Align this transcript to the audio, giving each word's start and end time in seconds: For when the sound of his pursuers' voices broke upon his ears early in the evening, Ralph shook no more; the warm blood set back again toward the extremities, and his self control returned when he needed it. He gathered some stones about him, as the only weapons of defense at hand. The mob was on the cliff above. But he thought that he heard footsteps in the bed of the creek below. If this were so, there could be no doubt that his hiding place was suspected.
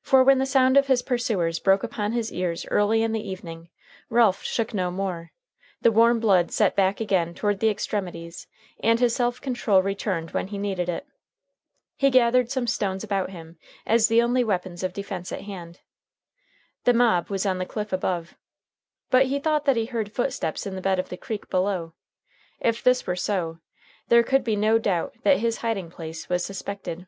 For 0.00 0.24
when 0.24 0.38
the 0.38 0.46
sound 0.46 0.78
of 0.78 0.86
his 0.86 1.02
pursuers' 1.02 1.56
voices 1.58 1.62
broke 1.62 1.82
upon 1.82 2.12
his 2.12 2.32
ears 2.32 2.64
early 2.70 3.02
in 3.02 3.12
the 3.12 3.20
evening, 3.20 3.68
Ralph 4.08 4.42
shook 4.42 4.72
no 4.72 4.90
more; 4.90 5.32
the 5.82 5.92
warm 5.92 6.20
blood 6.20 6.50
set 6.50 6.74
back 6.74 7.02
again 7.02 7.34
toward 7.34 7.60
the 7.60 7.68
extremities, 7.68 8.46
and 8.82 8.98
his 8.98 9.14
self 9.14 9.42
control 9.42 9.82
returned 9.82 10.30
when 10.30 10.46
he 10.46 10.56
needed 10.56 10.88
it. 10.88 11.06
He 11.98 12.08
gathered 12.08 12.50
some 12.50 12.66
stones 12.66 13.04
about 13.04 13.28
him, 13.28 13.58
as 13.84 14.08
the 14.08 14.22
only 14.22 14.42
weapons 14.42 14.82
of 14.82 14.94
defense 14.94 15.30
at 15.32 15.42
hand. 15.42 15.80
The 16.84 16.94
mob 16.94 17.28
was 17.28 17.44
on 17.44 17.58
the 17.58 17.66
cliff 17.66 17.92
above. 17.92 18.38
But 19.10 19.26
he 19.26 19.38
thought 19.38 19.66
that 19.66 19.76
he 19.76 19.84
heard 19.84 20.10
footsteps 20.12 20.64
in 20.66 20.76
the 20.76 20.80
bed 20.80 20.98
of 20.98 21.10
the 21.10 21.18
creek 21.18 21.50
below. 21.50 21.92
If 22.58 22.82
this 22.82 23.06
were 23.06 23.16
so, 23.16 23.58
there 24.08 24.22
could 24.22 24.44
be 24.44 24.56
no 24.56 24.78
doubt 24.78 25.14
that 25.24 25.40
his 25.40 25.58
hiding 25.58 25.90
place 25.90 26.30
was 26.30 26.42
suspected. 26.42 27.06